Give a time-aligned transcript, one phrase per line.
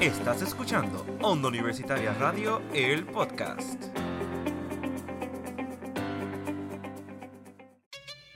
[0.00, 3.82] Estás escuchando Onda Universitaria Radio, el podcast.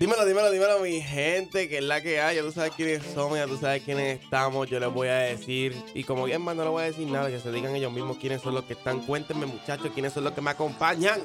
[0.01, 2.35] Dímelo, dímelo, dímelo, mi gente, que es la que hay.
[2.35, 4.69] Ya tú sabes quiénes somos, ya tú sabes quiénes estamos.
[4.69, 7.31] Yo les voy a decir, y como bien más no les voy a decir nada,
[7.31, 8.99] que se digan ellos mismos quiénes son los que están.
[9.07, 11.21] Cuéntenme, muchachos, quiénes son los que me acompañan.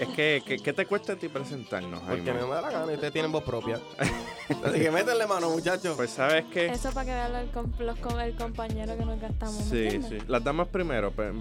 [0.00, 2.40] Es que, ¿qué, qué te cuesta a ti presentarnos, Porque Jaime?
[2.40, 3.78] no me da la gana y ustedes tienen voz propia.
[4.64, 5.94] Así que métanle mano, muchachos.
[5.94, 6.66] Pues sabes que...
[6.66, 9.56] Eso para que vean el, com- los com- el compañero que nos gastamos.
[9.58, 10.22] ¿me Sí, entiendes?
[10.22, 10.26] sí.
[10.26, 11.32] Las damas primero, pues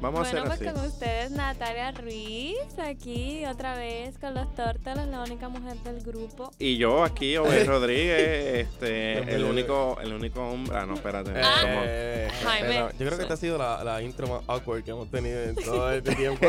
[0.00, 0.88] vamos bueno, a pues hacer con así.
[0.88, 6.50] ustedes Natalia Ruiz, aquí otra vez con los tórtolos, la única mujer del grupo.
[6.58, 10.74] Y yo aquí, Obed Rodríguez, este, el único, el único hombre...
[10.76, 11.32] Ah, no, espérate.
[11.32, 12.68] Eh, somos- eh, Jaime.
[12.68, 15.38] pero yo creo que esta ha sido la, la intro más awkward que hemos tenido
[15.42, 16.46] en todo este tiempo.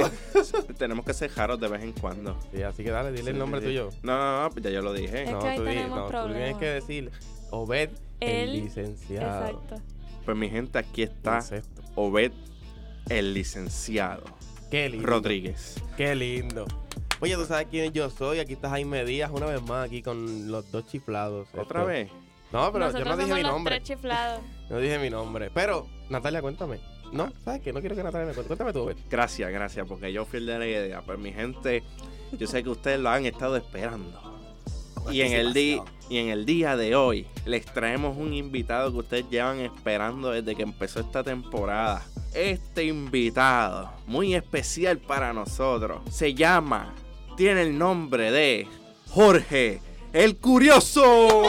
[0.77, 1.29] tenemos que ser
[1.59, 2.37] de vez en cuando.
[2.53, 3.67] Sí, así que dale, dile Sí, el nombre sí.
[3.67, 3.89] tuyo.
[4.03, 5.23] No, no, no, ya yo lo dije.
[5.23, 7.11] Es No, que ahí tú, di- tenemos no, tú tienes que decir
[7.51, 9.45] Obed, el, El- licenciado.
[9.47, 9.75] Exacto.
[10.25, 11.81] Pues mi gente, aquí está Concepto.
[11.95, 12.31] Obed,
[13.09, 14.23] el licenciado
[14.69, 15.07] Qué lindo.
[15.07, 15.81] Rodríguez.
[15.95, 16.65] Qué lindo.
[17.21, 18.39] Oye, tú sabes quién yo soy.
[18.39, 21.47] Aquí está Jaime Díaz una vez más aquí con los dos chiflados.
[21.53, 22.09] ¿Otra Esto- vez?
[22.51, 23.75] No, pero Nosotros yo no dije somos mi los nombre.
[23.75, 24.41] tres chiflados.
[24.69, 25.49] No dije mi nombre.
[25.53, 26.79] Pero, Natalia, cuéntame.
[27.11, 27.71] No, ¿sabes qué?
[27.73, 28.47] No quiero que Natalia me cuente.
[28.47, 28.97] Cuéntame tú, Obed.
[29.09, 31.01] Gracias, gracias, porque yo fui el de la idea.
[31.01, 31.83] Pues mi gente,
[32.37, 34.21] yo sé que ustedes lo han estado esperando.
[35.11, 38.97] Y en, el di- y en el día de hoy les traemos un invitado que
[38.97, 42.03] ustedes llevan esperando desde que empezó esta temporada.
[42.33, 46.93] Este invitado, muy especial para nosotros, se llama,
[47.37, 48.67] tiene el nombre de
[49.09, 49.79] Jorge
[50.13, 51.43] el Curioso.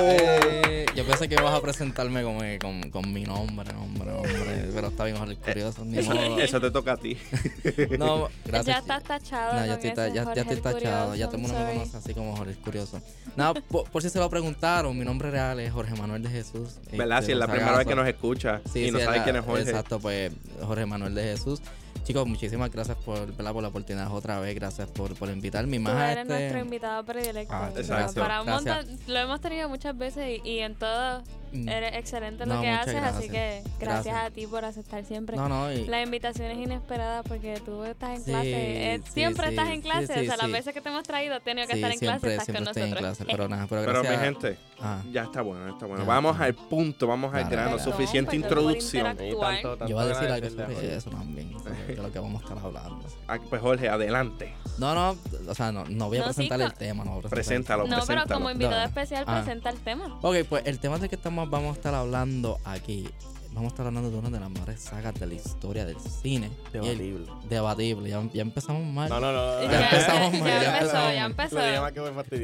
[0.00, 4.68] Eh, yo pensé que ibas a presentarme con, con, con mi nombre, nombre, nombre.
[4.74, 5.84] Pero está bien, Jorge Curioso.
[5.84, 6.38] Ni Eso, modo.
[6.40, 7.16] eso te toca a ti.
[7.98, 8.66] No, gracias.
[8.66, 9.60] Ya estás tachado.
[9.60, 11.14] No, ya estoy, ya, ya estoy el tachado.
[11.14, 13.00] Ya Curioso, todo el mundo me conoce así como Jorge el Curioso.
[13.36, 16.76] No, por, por si se lo preguntaron, mi nombre real es Jorge Manuel de Jesús.
[16.92, 17.18] ¿Verdad?
[17.18, 19.44] Este, Si es la primera vez que nos escucha Sí, y no sabe quién es
[19.44, 19.62] Jorge.
[19.62, 21.60] Exacto, pues Jorge Manuel de Jesús.
[22.06, 23.52] Chicos, muchísimas gracias por, ¿verdad?
[23.52, 24.54] por la oportunidad otra vez.
[24.54, 25.76] Gracias por, por invitarme.
[25.78, 27.52] Tú más a eres este- nuestro invitado predilecto.
[27.52, 28.20] Ah, exacto.
[28.20, 31.45] Para un montón, lo hemos tenido muchas veces y, y en todo Mm.
[31.68, 34.16] Eres excelente en No, lo que haces, así que gracias, Gracias.
[34.16, 35.36] a ti por aceptar siempre.
[35.36, 38.94] No, no, y, Las invitaciones inesperadas porque tú estás en Sí, clase.
[38.94, 40.06] eh, sí, siempre sí, estás en clase.
[40.14, 41.98] sí, o sea, las veces que te hemos traído, has tenido que sí, estar en
[41.98, 43.16] siempre, clase, estás siempre con estoy en nosotros.
[43.18, 43.30] clase.
[43.32, 45.02] Pero nada, pero mi gente, Ah.
[45.12, 46.02] ya está bueno, está bueno.
[46.02, 46.44] Ya, vamos ya.
[46.44, 47.70] al punto, vamos al grano.
[47.76, 47.82] dale.
[47.82, 49.04] Suficiente por introducción.
[49.16, 51.52] tanto- tanto Yo voy a decir algo sobre eso también,
[51.86, 53.06] de lo que vamos a estar hablando.
[53.28, 54.52] Ah, Pues Jorge, adelante.
[54.78, 55.16] No, no,
[55.48, 58.24] o sea, no, no voy a No, sí, presentar el tema, no Preséntalo, No, pero
[58.26, 58.84] como invitado No.
[58.86, 59.36] especial, Ah.
[59.42, 60.18] presenta el tema.
[60.22, 63.08] Ok, pues el tema del que estamos, vamos a estar hablando aquí,
[63.52, 66.50] vamos a estar hablando de una de las mejores sagas de la historia del cine.
[66.74, 67.26] El- Debatible.
[67.48, 69.08] debatible, ya, ya empezamos mal.
[69.08, 69.62] No, no, no.
[69.70, 71.56] Ya empezamos mal, ya, ya empezó, ya empezó.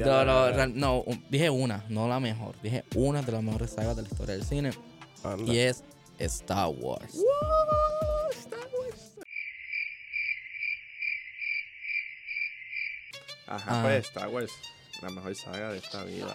[0.07, 2.55] No, no, dije una, no la mejor.
[2.63, 4.71] Dije una de las mejores sagas de la historia del cine
[5.23, 5.53] Anda.
[5.53, 5.85] y es
[6.19, 7.19] Star Wars.
[13.55, 13.83] Ajá, Ah.
[13.83, 14.51] pues Star Wars,
[15.03, 16.35] la mejor saga de esta vida.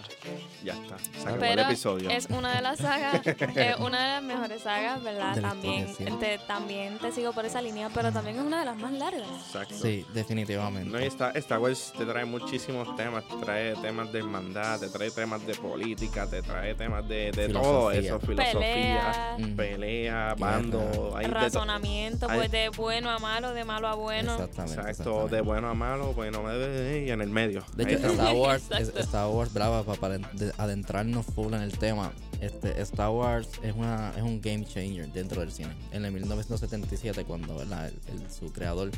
[0.63, 0.97] Ya está.
[0.99, 2.09] Se acabó el episodio.
[2.09, 5.35] es una de las sagas, es una de las mejores sagas, ¿verdad?
[5.35, 6.17] De También historia, sí.
[6.19, 9.27] te, también te sigo por esa línea, pero también es una de las más largas.
[9.45, 9.75] Exacto.
[9.81, 10.89] Sí, definitivamente.
[10.89, 14.89] No, y Star, Star Wars te trae muchísimos temas, te trae temas de hermandad, te
[14.89, 21.13] trae temas de política, te trae temas de, de todo eso, filosofía, Pelea, pelea, bando,
[21.15, 24.33] hay de razonamiento, hay- pues de bueno a malo, de malo a bueno.
[24.33, 24.73] Exactamente.
[24.73, 25.35] Exacto, exactamente.
[25.35, 27.63] de bueno a malo, bueno y en el medio.
[27.75, 28.17] De hecho, estamos.
[28.17, 32.11] Star Wars, Star Wars, brava, pa- para de- adentrarnos full en el tema.
[32.41, 35.69] Este, Star Wars es, una, es un game changer dentro del cine.
[35.91, 37.87] En el 1977, cuando ¿verdad?
[37.87, 38.91] El- el- su creador,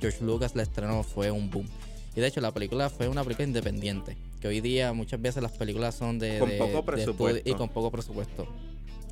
[0.00, 1.66] George Lucas, la estrenó, fue un boom.
[2.14, 4.16] Y de hecho, la película fue una película independiente.
[4.40, 6.38] Que hoy día muchas veces las películas son de.
[6.38, 7.48] Con de- poco presupuesto.
[7.48, 8.42] y con poco presupuesto.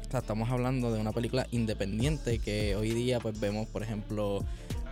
[0.06, 4.44] O sea, estamos hablando de una película independiente que hoy día pues vemos, por ejemplo,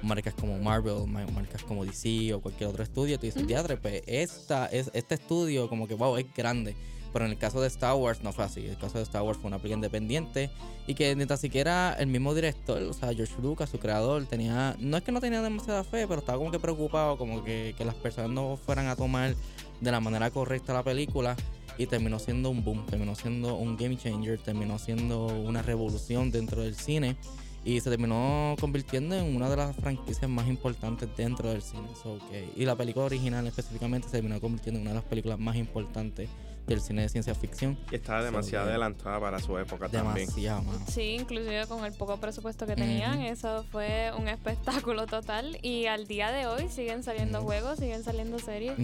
[0.02, 3.18] marcas como Marvel, ma- marcas como DC o cualquier otro estudio.
[3.18, 6.74] Tú dices, "Diadre, pues esta, es, este estudio como que, wow, es grande.
[7.12, 8.64] Pero en el caso de Star Wars no fue así.
[8.64, 10.50] El caso de Star Wars fue una película independiente
[10.86, 14.74] y que ni tan siquiera el mismo director, o sea, George Lucas, su creador, tenía,
[14.78, 17.84] no es que no tenía demasiada fe, pero estaba como que preocupado, como que, que
[17.84, 19.34] las personas no fueran a tomar
[19.82, 21.36] de la manera correcta la película
[21.76, 26.62] y terminó siendo un boom, terminó siendo un game changer, terminó siendo una revolución dentro
[26.62, 27.16] del cine
[27.64, 31.88] y se terminó convirtiendo en una de las franquicias más importantes dentro del cine.
[32.02, 35.38] So que- y la película original específicamente se terminó convirtiendo en una de las películas
[35.38, 36.28] más importantes
[36.66, 37.78] del cine de ciencia ficción.
[37.90, 40.26] Y estaba demasiado So, adelantada para su época también.
[40.26, 40.84] Demasiado, mano.
[40.88, 45.58] Sí, inclusive con el poco presupuesto que tenían, eso fue un espectáculo total.
[45.62, 48.74] Y al día de hoy siguen saliendo juegos, siguen saliendo series.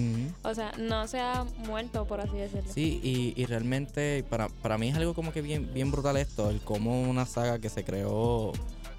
[0.42, 2.72] O sea, no se ha muerto, por así decirlo.
[2.72, 6.50] Sí, y, y realmente para, para mí es algo como que bien, bien brutal esto,
[6.50, 8.52] el cómo una saga que se creó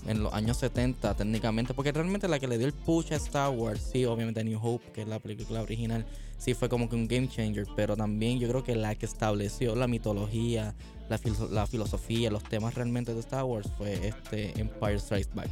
[0.08, 3.50] en los años 70 técnicamente, porque realmente la que le dio el push a Star
[3.52, 6.06] Wars, sí, obviamente New Hope, que es la película original,
[6.38, 9.76] sí fue como que un game changer, pero también yo creo que la que estableció
[9.76, 10.74] la mitología,
[11.10, 11.20] la,
[11.52, 15.50] la filosofía, los temas realmente de Star Wars fue este Empire Strikes Back,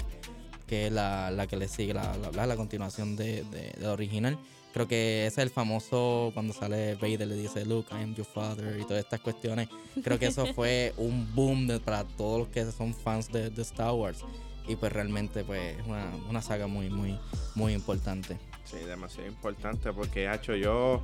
[0.65, 4.37] que es la, la que le sigue, la, la, continuación de, de, original.
[4.73, 8.25] Creo que ese es el famoso cuando sale Vader le dice Luke, I am your
[8.27, 9.69] father y todas estas cuestiones.
[10.03, 13.61] Creo que eso fue un boom de- para todos los que son fans de, de
[13.63, 14.19] Star Wars.
[14.67, 17.17] Y pues realmente pues es una, una saga muy, muy,
[17.55, 18.37] muy importante.
[18.65, 21.01] Sí, demasiado importante porque, hacho, yo,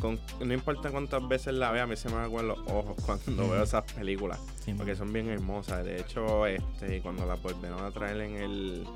[0.00, 3.50] con, no importa cuántas veces la vea, a mí se me aguan los ojos cuando
[3.50, 4.40] veo esas películas.
[4.64, 5.84] Sí, Porque son bien hermosas.
[5.84, 8.86] De hecho, este, cuando las volvieron a traer en el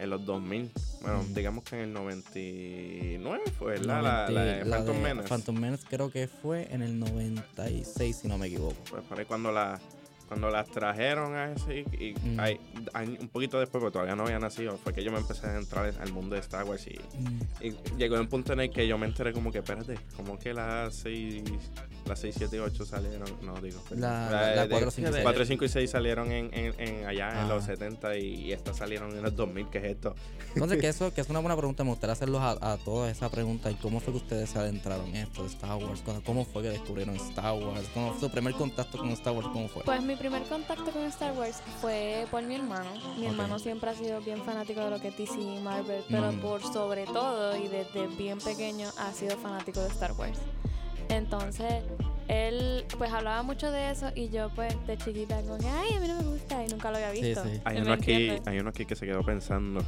[0.00, 0.70] en los 2000,
[1.02, 4.02] bueno, digamos que en el 99 fue, ¿verdad?
[4.02, 5.28] La, la de la Phantom de Menace.
[5.28, 8.76] Phantom Menace creo que fue en el 96 si no me equivoco.
[8.90, 9.80] Pues por ahí cuando la
[10.28, 12.38] cuando las trajeron a ese y, y Mm.
[12.38, 12.60] ahí,
[12.94, 15.56] año- un poquito después, porque todavía no había nacido, fue que yo me empecé a
[15.58, 18.86] entrar al mundo de Star Wars y, Mm, y llegó un punto en el que
[18.86, 21.42] yo me enteré como que, espérate, como que las 6,
[22.10, 23.80] las 6, 7 y 8 salieron, no digo.
[23.90, 25.22] La- la- la de- cuatro, cinco y seis.
[25.24, 27.42] 4, 5 y 6 salieron en, en, en allá Ah.
[27.42, 30.14] en los 70 y, y estas salieron en los 2000, ¿qué es esto?
[30.54, 33.28] Entonces, que eso que es una buena pregunta, me gustaría hacerlos a, a toda esa
[33.30, 33.70] pregunta.
[33.70, 36.02] ¿Y cómo fue que ustedes se adentraron en esto de Star Wars?
[36.04, 37.88] ¿Cómo- ¿Cómo fue que descubrieron Star Wars?
[37.94, 39.48] ¿Cómo fue su primer contacto con Star Wars?
[39.52, 39.82] ¿Cómo fue?
[39.84, 42.90] Pues mi primer contacto con Star Wars fue por mi hermano.
[43.18, 46.32] Mi hermano siempre ha sido bien fanático de lo que es DC y Marvel, pero
[46.32, 46.40] Mm.
[46.40, 50.38] por sobre todo y desde bien pequeño ha sido fanático de Star Wars.
[51.10, 51.82] Entonces,
[52.28, 56.00] él pues hablaba mucho de eso y yo pues de chiquita como que, ay, a
[56.00, 57.42] mí no me gusta y nunca lo había visto.
[57.44, 57.60] sí.
[57.64, 58.46] Hay ¿Me uno, aquí, entiendes?
[58.46, 59.80] hay uno aquí que se quedó pensando,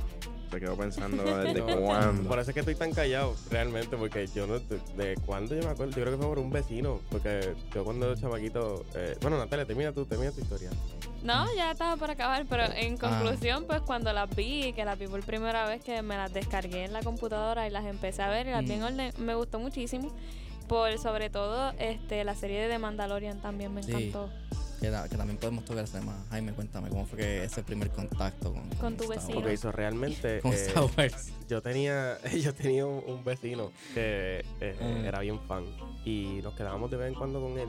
[0.50, 2.28] se quedó pensando desde No, cuándo.
[2.28, 4.58] Por eso es que estoy tan callado, realmente, porque yo no.
[4.58, 7.84] De, de cuándo yo me acuerdo, yo creo que fue por un vecino, porque yo
[7.84, 8.84] cuando era chamaquito.
[8.96, 10.70] eh, bueno, Natalia, termina tu, termina tu historia.
[11.22, 12.72] No, ya estaba por acabar, pero Ah.
[12.80, 16.32] en conclusión, pues cuando las vi, que las vi por primera vez, que me las
[16.32, 18.84] descargué en la computadora y las empecé a ver y las vi en Mm.
[18.84, 20.10] orden, me gustó muchísimo.
[20.72, 23.92] Por sobre todo, este, la serie de The Mandalorian también me Sí.
[23.92, 24.30] encantó.
[24.80, 26.24] Que, también podemos tocar ese tema.
[26.30, 29.40] Jaime, cuéntame, ¿cómo fue que ese primer contacto con, Con tu Star vecino.
[29.40, 29.52] Wars?
[29.52, 30.40] eso realmente.
[30.42, 31.30] Con eh, Star Wars.
[31.46, 35.04] yo tenía yo tenía un, un vecino que eh, Mm.
[35.04, 35.66] era bien fan
[36.06, 37.68] y nos quedábamos de vez en cuando con él.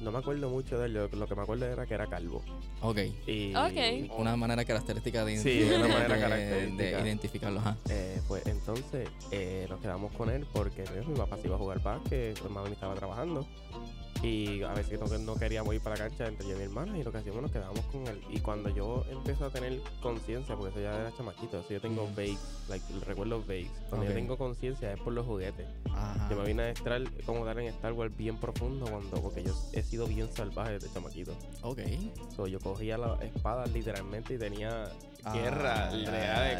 [0.00, 2.42] No me acuerdo mucho de él, lo, lo que me acuerdo era que era calvo.
[2.82, 2.98] Ok.
[3.26, 4.10] Y, Ok.
[4.18, 6.96] Una manera característica de, Sí, una manera de- característica.
[6.98, 7.60] de identificarlo.
[7.60, 7.76] Ajá.
[7.88, 11.58] Eh, pues entonces eh, nos quedamos con él porque pues, mi papá se iba a
[11.58, 13.46] jugar básquet, mi mamá estaba trabajando.
[14.22, 16.98] Y a veces no, no queríamos ir para la cancha entre yo y mi hermana
[16.98, 18.20] y lo que hacíamos nos quedábamos con él.
[18.30, 22.04] Y cuando yo empiezo a tener conciencia, porque eso ya era chamaquito, eso yo tengo
[22.04, 22.14] Ujú.
[22.16, 23.70] vagues, like, recuerdos vagues.
[23.88, 25.66] Cuando yo tengo conciencia es por los juguetes.
[25.92, 26.28] Ajá.
[26.30, 29.52] Yo me vine a entrar como dar en Star Wars bien profundo cuando, porque yo
[29.72, 31.36] he sido bien salvaje desde chamaquito.
[31.62, 31.80] Ok.
[32.34, 34.84] So, yo cogía las espadas literalmente y tenía
[35.28, 35.90] Ah, guerra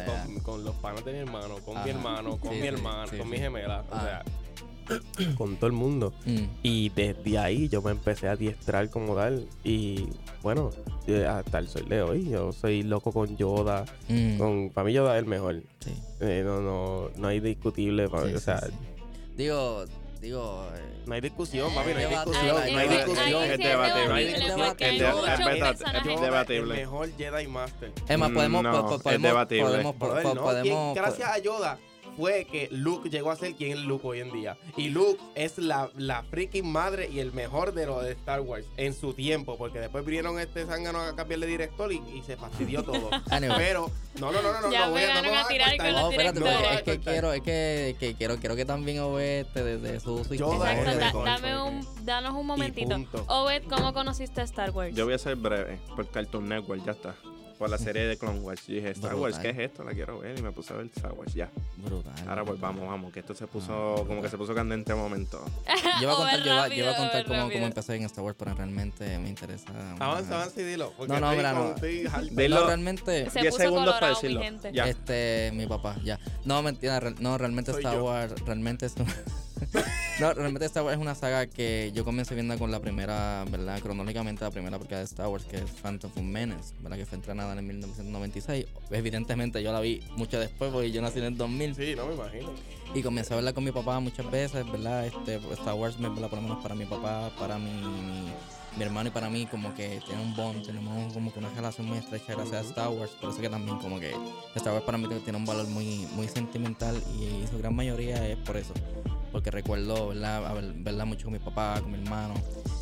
[0.05, 3.17] con, con los panos de mi hermano, con mi hermano, con Sí, mi hermano, sí,
[3.17, 3.31] con sí.
[3.31, 4.01] mi gemela, o Ah.
[4.03, 4.23] sea,
[5.37, 6.13] con todo el mundo.
[6.25, 6.43] Mm.
[6.63, 9.47] Y desde ahí yo me empecé a adiestrar como tal.
[9.63, 10.07] Y
[10.43, 10.69] bueno,
[11.07, 13.85] eh, hasta el sol de hoy, yo soy loco con Yoda.
[14.09, 14.37] Mm.
[14.37, 15.61] Con, para mí Yoda es el mejor.
[15.79, 15.93] Sí.
[16.21, 18.07] Eh, no, no, no hay discutible.
[18.09, 18.71] para- Sí, o sí, sea, sí.
[19.35, 19.85] Digo,
[20.21, 20.65] digo.
[20.75, 22.57] eh, no hay discusión, papi, no hay discusión.
[22.61, 23.41] Ay, no hay ay, discusión.
[23.43, 24.07] ay, Es debatible.
[24.07, 24.61] No hay Es discusión.
[26.21, 27.91] debatible, Es el mejor Jedi Master.
[28.09, 29.63] Es más, podemos, No, po- po- es podemos, debatible.
[29.65, 31.77] podemos, po- no, gracias a Yoda
[32.17, 34.57] fue que Luke llegó a ser quien es Luke hoy en día.
[34.75, 38.65] Y Luke es la, la freaking madre y el mejor de los de Star Wars
[38.75, 42.83] en su tiempo, porque después vinieron este zángano a cambiarle director y, y se fastidió
[42.83, 43.09] todo.
[43.57, 46.01] Pero, no, no, no, no, no, Ya no voy a, no a tirar con los
[46.01, 49.63] No, espérate, a es que quiero, es que, que quiero, quiero que también Obed te
[49.63, 52.97] desde su, su Exacto, el da- dame un, danos un momentito.
[53.27, 54.95] Obed, ¿cómo conociste Star Wars?
[54.95, 57.15] Yo voy a ser breve, por Cartoon Network, ya está.
[57.57, 58.65] Por la serie de Clone Wars.
[58.67, 59.83] Yo dije, Star Wars, ¿qué es esto?
[59.83, 61.49] La quiero ver y me puse a ver Star Wars, ya.
[61.77, 62.13] Brutal.
[62.27, 62.75] Ahora pues brutal.
[62.75, 65.43] vamos, vamos, que esto se puso, Ah, como que se puso candente de momento.
[66.01, 68.35] Yo voy a contar, yo yo voy a contar cómo, cómo empecé en Star Wars,
[68.37, 69.69] pero realmente me interesa.
[69.99, 70.93] Avanza, avanza y dilo.
[71.07, 71.73] No, no, mira, no.
[72.31, 72.59] Dilo.
[72.59, 73.29] No, realmente.
[73.31, 74.41] Se 10 puso segundos para mi decirlo.
[74.71, 74.87] Ya.
[74.87, 76.19] Este, mi papá, ya.
[76.45, 78.05] No, mentira, no, realmente Soy Star yo.
[78.05, 79.07] Wars, realmente es un-
[80.19, 83.79] No, realmente Star Wars es una saga que yo comencé viendo con la primera, ¿verdad?
[83.81, 86.97] Cronológicamente la primera película de Star Wars, que es Phantom Menace, ¿verdad?
[86.97, 88.65] Que fue entrenada en 1996.
[88.89, 91.75] Evidentemente yo la vi mucho después porque yo nací en el 2000.
[91.75, 92.49] Sí, no me imagino.
[92.95, 95.05] Y comencé a verla con mi papá muchas veces, ¿verdad?
[95.05, 96.29] Este, Star Wars, ¿verdad?
[96.29, 98.33] por lo menos para mi papá, para mi, mi,
[98.75, 101.85] mi hermano y para mí, como que tiene un bond, tenemos como que una relación
[101.85, 103.11] muy estrecha gracias a Star Wars.
[103.21, 104.15] Por eso que también como que
[104.55, 108.37] Star Wars para mí tiene un valor muy, muy sentimental y su gran mayoría es
[108.37, 108.73] por eso.
[109.37, 110.47] Porque recuerdo, ¿verdad?
[110.47, 112.33] A ver- verla mucho con mi papá, con mi hermano.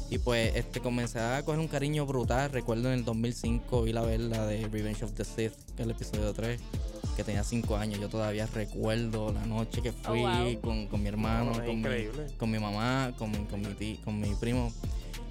[0.09, 2.49] Y pues este comencé a coger un cariño brutal.
[2.49, 5.85] Recuerdo en el 2005 ir a ver la de Revenge of the Sith, que es
[5.85, 6.61] el episodio 3,
[7.17, 7.99] que tenía 5 años.
[7.99, 10.61] Yo todavía recuerdo la noche que fui wow.
[10.61, 13.97] con, con mi hermano, No, es con, mi, con mi mamá, con mi, con mi,
[13.97, 14.71] con mi primo.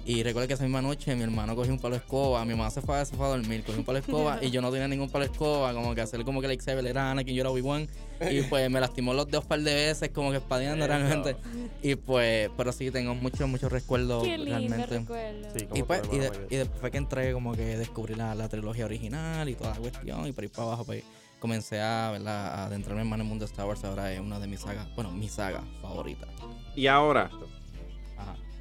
[0.07, 2.69] Y recuerdo que esa misma noche mi hermano cogió un palo de escoba, mi mamá
[2.69, 4.71] se fue, a- se fue a dormir, cogió un palo de escoba y yo no
[4.71, 7.49] tenía ningún palo de escoba, como que hacerle como que lightsaber era Anakin, yo era
[7.49, 7.87] Obi-Wan.
[8.29, 10.93] Y pues me lastimó los dedos un par de veces, como que espadeando Eso.
[10.93, 11.35] realmente.
[11.81, 14.99] Y pues, pero sí, tengo muchos, muchos recuerdos Qué lindo realmente.
[14.99, 15.47] recuerdo.
[15.57, 18.85] Sí, Y, pues, y, de- después fue que entré como que descubrí la, la trilogía
[18.85, 21.03] original y toda la cuestión y por ahí para abajo pues
[21.39, 22.47] comencé a, ¿verdad?
[22.59, 24.87] a adentrarme más en el mundo de Star Wars ahora es una de mis sagas,
[24.95, 26.27] bueno, mi saga favorita.
[26.75, 27.29] Y ahora.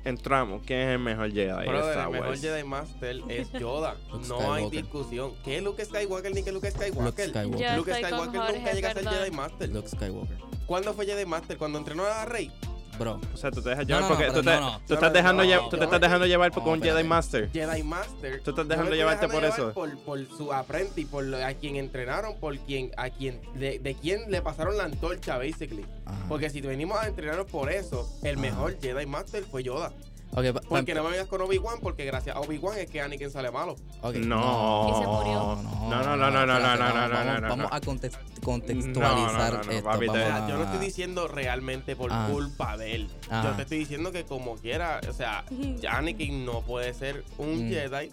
[0.05, 0.63] Entramos.
[0.67, 2.39] ¿Quién es el mejor Jedi Star el mejor?
[2.39, 3.97] Jedi Master es Yoda.
[4.29, 5.33] No hay discusión.
[5.45, 7.05] ¿Qué es Luke Skywalker ni que Luke Skywalker?
[7.05, 7.77] Luke Skywalker.
[7.77, 9.09] Luke Skywalker nunca llega a ser.
[9.09, 9.69] Jedi Master.
[9.71, 10.37] Luke Skywalker.
[10.67, 11.59] ¿Cuándo fue Jedi Master?
[11.59, 12.51] ¿Cuando entrenó a Rey?
[12.99, 14.79] Bro, O sea, tú te dejas llevar no, porque no, tú, te, no, no.
[14.79, 16.83] tú No, estás dejando no, lle- no, tú te estás dejando llevar por no, un
[16.83, 17.03] Jedi.
[17.05, 17.51] Master.
[17.53, 18.41] Jedi Master.
[18.43, 19.73] Tú estás dejando llevarte por llevar eso.
[19.73, 23.95] Por, por su apprentice, por lo- a quien entrenaron, por quien, a quien, de, de
[23.95, 25.85] quien le pasaron la antorcha, basically.
[26.05, 26.25] ajá.
[26.29, 28.41] Porque si venimos a entrenarnos por eso, el Ajá.
[28.41, 29.93] mejor Jedi Master fue Yoda.
[30.37, 33.01] Ok, pa- pa- Porque no me vengas con Obi-Wan, porque gracias a Obi-Wan es que
[33.01, 33.77] Anakin sale malo.
[34.03, 34.89] ok, No.
[34.91, 35.35] Y se murió.
[35.35, 39.85] No, No, no, no, no, no, no, no, vamos- no, Vamos a context- contextualizar esto.
[39.85, 42.29] papi, vamos a- yo no estoy diciendo realmente por Ah.
[42.31, 43.09] culpa de él.
[43.09, 43.53] Yo Ah.
[43.57, 45.45] te estoy diciendo que como quiera, o sea,
[45.89, 47.71] Anakin no puede ser un Mm.
[47.71, 48.13] Jedi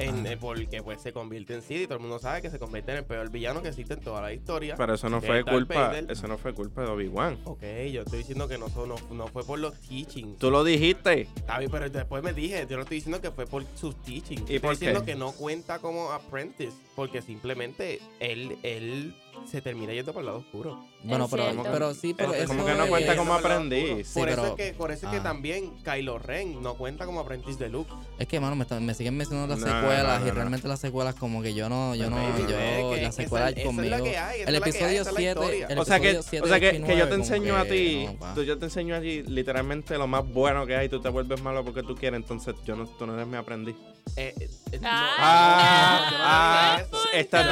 [0.00, 2.58] en- eh, porque pues se convierte en Sith y todo el mundo sabe que se
[2.58, 4.74] convierte en el peor villano que existe en toda la historia.
[4.76, 6.10] Pero eso no fue Darth culpa, Vader.
[6.10, 7.38] eso no fue culpa de Obi-Wan.
[7.44, 7.62] Ok,
[7.92, 10.38] yo estoy diciendo que no, son- no, no fue por los teachings.
[10.38, 11.22] Tú lo dijiste.
[11.36, 14.40] Está bien, pero después me dije, yo no estoy diciendo que fue por sus teachings.
[14.42, 15.12] ¿Y estoy por diciendo qué?
[15.12, 19.14] que no cuenta como apprentice, porque simplemente él, él
[19.46, 20.84] se termina yendo por el lado oscuro.
[21.04, 21.62] Bueno, Es pero, cierto.
[21.72, 24.08] pero sí, pero Es eso como que no es- cuenta como aprendiz.
[24.08, 25.22] Sí, por, eso es que, por eso es que Ah.
[25.22, 27.90] también Kylo Ren no cuenta como aprendiz de Luke.
[28.18, 30.34] Es que, mano, me, está- me siguen mencionando las No, no, secuelas no, y no.
[30.34, 33.94] realmente las secuelas como que yo no, yo no, Baby, yo, las secuelas esa conmigo.
[33.94, 35.66] esa el es la que hay, episodio esa es la 7, historia.
[35.68, 37.14] el O sea que, episodio 7, o sea que, 8 y que yo 9 te
[37.14, 40.74] enseño a ti, no, tú, yo te enseño a ti literalmente lo más bueno que
[40.76, 43.26] hay y tú te vuelves malo porque tú quieres, entonces yo no, tú no eres
[43.28, 43.76] mi aprendiz.
[44.16, 44.34] Eh,
[44.80, 47.44] no, Ah, no ah, estás-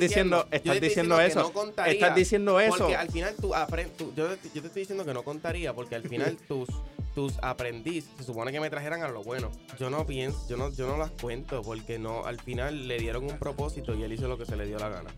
[0.00, 1.52] diciendo- estás diciendo eso.
[1.54, 2.69] no Estás diciendo eso.
[2.78, 3.96] Porque al final tú aprendes.
[4.16, 6.68] Yo, te- yo te estoy diciendo que no contaría porque al final tus,
[7.14, 9.50] tus aprendiz se supone que me trajeran a lo bueno.
[9.78, 13.24] Yo no pienso, yo no, yo no las cuento porque no, al final le dieron
[13.24, 15.10] un propósito y él hizo lo que se le dio la gana.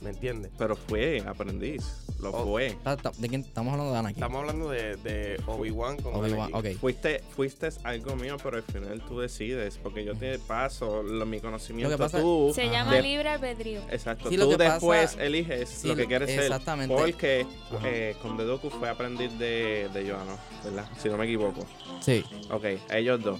[0.00, 0.50] ¿Me entiendes?
[0.56, 1.84] Pero fue aprendiz,
[2.20, 2.44] lo Oh.
[2.46, 2.74] fue.
[2.82, 4.16] Ta- ¿De quién estamos hablando de Anakin?
[4.16, 6.72] Estamos hablando de, de Obi-Wan con Obi-Wan, Anakin.
[6.74, 6.80] ok.
[6.80, 11.38] Fuiste, fuiste algo mío, pero al final tú decides, porque yo te paso lo- mi
[11.40, 12.50] conocimiento, Lo que pasa- tú...
[12.54, 13.80] Se llama de- libre albedrío.
[13.90, 16.44] Exacto, Sí, tú pasa- después eliges Sí, lo que quieres ser.
[16.44, 16.94] exactamente.
[16.94, 17.80] Porque Ajá.
[17.88, 20.38] eh, Conde Doku fue aprendiz de, de Yoda, ¿no?
[20.64, 20.88] ¿Verdad?
[20.98, 21.66] Si no me equivoco.
[22.00, 22.24] Sí.
[22.50, 23.38] Ok, ellos dos.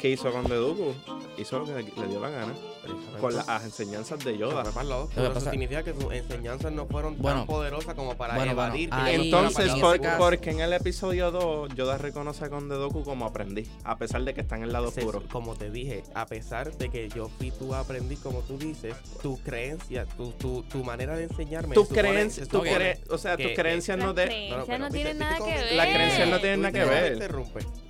[0.00, 0.94] ¿Qué hizo Conde Doku?
[1.38, 2.52] Hizo lo que le dio la gana.
[3.20, 4.64] Con las enseñanzas de Yoda.
[4.84, 7.38] Lo Eso significar que sus enseñanzas no fueron Bueno.
[7.40, 8.88] tan poderosas como para Bueno, bueno, evadir.
[8.92, 12.50] ahí- que Entonces, en ese por- caso- porque en el episodio 2, Yoda reconoce a
[12.50, 15.22] Conde Doku como aprendiz, a pesar de que está en el lado oscuro.
[15.30, 19.38] como te dije, a pesar de que yo fui tu aprendiz, como tú dices, tu
[19.42, 21.74] creencia, tu, tu, tu manera de enseñarme.
[21.88, 24.26] Creencias, se tu cre- o sea, tus creencias no de...
[24.50, 25.72] no viste- tienen nada que te- ver.
[25.74, 27.30] Las creencias no tienen nada que no ver.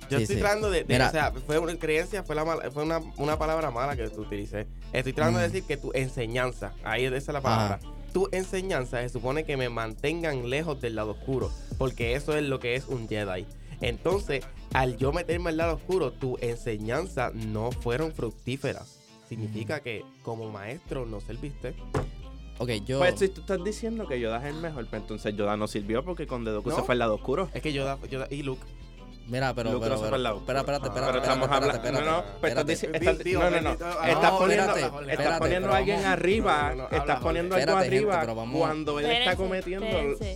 [0.09, 0.41] Yo Sí, estoy sí.
[0.41, 1.07] tratando de, de- Mira.
[1.07, 4.21] o sea, fue una creencia, fue, la mala- fue una, una palabra mala que tú
[4.21, 4.67] utilicé.
[4.93, 5.51] Estoy tratando de Mm.
[5.51, 7.79] decir que tu enseñanza, ahí esa es la palabra.
[8.13, 12.59] Tu enseñanza se supone que me mantengan lejos del lado oscuro, porque eso es lo
[12.59, 13.45] que es un Jedi.
[13.81, 18.97] Entonces, al yo meterme al lado oscuro, tu enseñanza no fueron fructíferas.
[19.29, 21.75] Significa que como maestro no serviste.
[22.59, 22.97] Ok, yo.
[22.97, 26.03] Pues si tú estás diciendo que Yoda es el mejor, pues entonces Yoda no sirvió
[26.03, 26.75] porque Conde Doku No.
[26.77, 27.49] se fue al lado oscuro.
[27.53, 28.63] Es que yo, yo y Luke.
[29.27, 29.71] Mira, pero.
[29.73, 30.39] Luke pero, pero- espera, oscuro.
[30.39, 31.11] espérate, Ah, espérate.
[31.11, 31.91] Pero estamos hablando...
[31.91, 32.63] No, no,
[33.23, 33.69] Digo, no, no, no.
[33.99, 37.01] ah, Estás no, poniendo, espérate, estás poniendo pero a alguien arriba, No, no, no, estás
[37.01, 39.85] habla, poniendo algo arriba pero vamos- cuando él está cometiendo,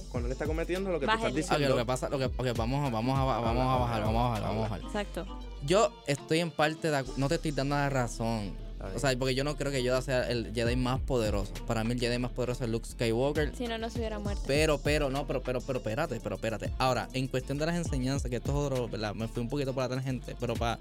[0.10, 1.42] cuando él está cometiendo lo que tú estás Bájenle.
[1.42, 1.78] Ok, lo diciendo.
[1.78, 4.44] que pasa, lo que, ok, vamos, a- vamos, a, vamos a bajar, vamos a bajar,
[4.44, 4.82] vamos a bajar.
[4.86, 5.26] Exacto.
[5.66, 8.52] Yo estoy en parte de no te estoy dando la razón.
[8.96, 11.54] O sea, porque yo no creo que Yoda sea el Jedi más poderoso.
[11.68, 13.56] Para mí el Jedi más poderoso es Luke Skywalker.
[13.56, 14.44] Si no, no se hubiera muerto.
[14.48, 16.72] Pero, pero, no, pero, pero, pero, espérate, pero, espérate.
[16.78, 19.14] Ahora, en cuestión de las enseñanzas, que esto es otro, ¿verdad?
[19.14, 20.80] Me fui un poquito por la tangente, pero para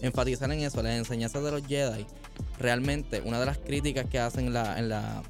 [0.00, 2.06] enfatizar en eso, las enseñanzas de los Jedi,
[2.58, 5.22] realmente, una de las críticas que hacen en la, en la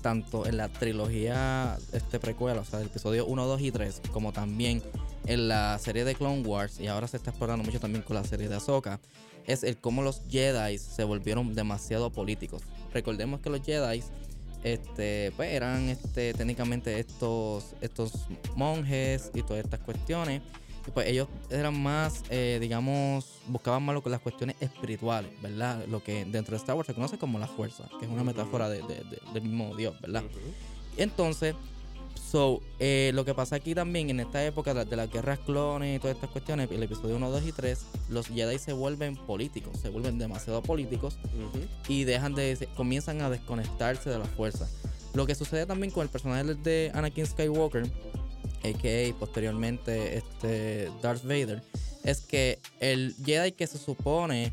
[0.00, 4.32] tanto en la trilogía este precuela, o sea, el episodio 1, 2 y 3, como
[4.32, 4.82] también
[5.26, 8.24] en la serie de Clone Wars, y ahora se está explorando mucho también con la
[8.24, 9.00] serie de Ahsoka,
[9.52, 12.62] es el cómo los Jedi se volvieron demasiado políticos.
[12.92, 14.02] Recordemos que los Jedi
[14.62, 18.12] este, pues eran este, técnicamente estos, estos
[18.56, 20.42] monjes y todas estas cuestiones.
[20.86, 25.84] Y pues ellos eran más, eh, digamos, buscaban más lo que las cuestiones espirituales, ¿verdad?
[25.88, 28.68] Lo que dentro de Star Wars se conoce como la fuerza, que es una metáfora
[28.68, 30.22] de, de- de- del mismo Dios, ¿verdad?
[30.96, 31.54] Entonces,
[32.30, 35.98] so, eh, lo que pasa aquí también, en esta época de, las guerras clones y
[35.98, 39.88] todas estas cuestiones, el episodio 1, 2 y 3, los Jedi se vuelven políticos, se
[39.88, 41.18] vuelven demasiado políticos
[41.88, 44.68] y dejan de comienzan a desconectarse de la fuerza.
[45.14, 47.84] Lo que sucede también con el personaje de Anakin Skywalker,
[48.62, 49.18] a.k.a.
[49.18, 51.62] posteriormente este Darth Vader,
[52.04, 54.52] es que el Jedi que se supone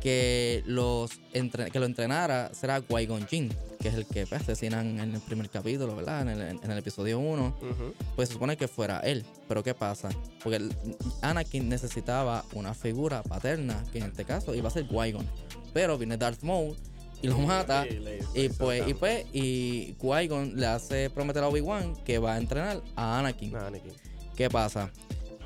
[0.00, 4.98] que los entre- que lo entrenara será Qui-Gon Jinn, que es el que pues, asesinan
[5.00, 6.22] en el primer capítulo, ¿verdad?
[6.22, 7.94] En el, en el episodio 1 Ujú.
[8.14, 9.24] pues se supone que fuera él.
[9.48, 10.08] Pero ¿qué pasa?
[10.42, 10.74] Porque el-
[11.22, 15.26] Anakin necesitaba una figura paterna, que en este caso iba a ser Qui-Gon.
[15.72, 16.76] Pero viene Darth Maul
[17.22, 17.86] y lo mata.
[17.86, 22.18] Y le- Y le pues, y pues, y Qui-Gon le hace prometer a Obi-Wan que
[22.18, 23.54] va a entrenar a Anakin.
[23.56, 23.92] Anakin.
[24.36, 24.90] ¿Qué pasa?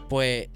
[0.08, 0.48] Pues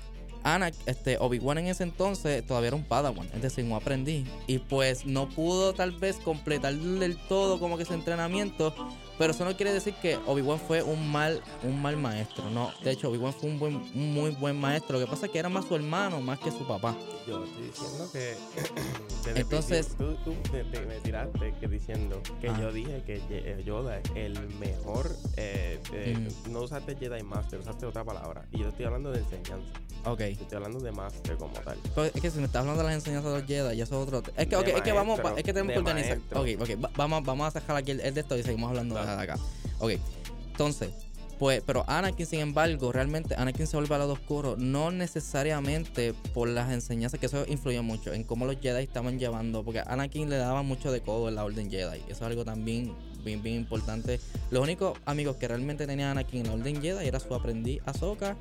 [0.45, 4.29] Ana, este, Obi-Wan en ese entonces todavía era un Padawan, es decir, un aprendiz.
[4.47, 8.75] Y pues no pudo tal vez completar del todo como que su entrenamiento.
[9.19, 12.51] Pero eso no quiere decir que Obi-Wan fue un mal, un mal maestro.
[12.51, 14.99] No, de hecho, Obi-Wan fue un, buen, un muy buen maestro.
[14.99, 16.97] Lo que pasa es que era más su hermano más que su papá.
[17.27, 18.35] Yo estoy diciendo que.
[19.25, 22.59] desde Entonces- Tú, tú te- te- me tiraste que diciendo que Ah.
[22.61, 25.11] yo dije que eh, Yoda es el mejor.
[25.37, 26.53] eh, de- Mm.
[26.53, 28.45] No usaste Jedi Master, usaste otra palabra.
[28.53, 29.69] Y yo estoy hablando de enseñanza.
[30.05, 30.21] Ok.
[30.21, 31.79] Estoy hablando de Master como tal.
[31.95, 34.03] Pero es que si me estás hablando de las enseñanzas de los Jedi, ya eso
[34.03, 34.23] es otro.
[34.37, 36.19] Es que, ok, De es que vamos, es que tenemos que organizar.
[36.19, 36.41] maestro.
[36.43, 38.97] Ok, ok, va- vamos, vamos a dejar aquí el, el de esto y seguimos hablando
[39.05, 39.21] Claro.
[39.33, 39.39] acá.
[39.81, 39.93] Ok,
[40.53, 40.91] entonces,
[41.39, 46.49] pues, pero Anakin, sin embargo, realmente Anakin se vuelve al lado oscuro, no necesariamente por
[46.49, 50.37] las enseñanzas, que eso influyó mucho en cómo los Jedi estaban llevando, porque Anakin le
[50.37, 51.99] daba mucho de codo en la Orden Jedi.
[52.03, 52.95] Eso es algo también
[53.25, 54.21] bien, bien importante.
[54.51, 58.37] Los únicos amigos que realmente tenía Anakin en la Orden Jedi era su aprendiz Ahsoka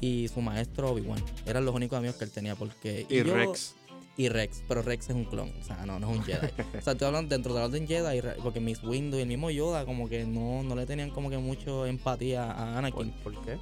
[0.00, 1.22] y su maestro Obi-Wan.
[1.46, 3.06] Eran los únicos amigos que él tenía porque...
[3.08, 3.74] Y yo- Rex.
[4.16, 6.46] Y Rex, pero Rex es un clon, o sea, no, no es un Jedi.
[6.78, 9.50] o sea, estoy hablando dentro de la Orden Jedi, porque Miss Windu y el mismo
[9.50, 13.10] Yoda como que no, no le tenían como que mucho empatía a ¿Por, Anakin.
[13.22, 13.58] por qué?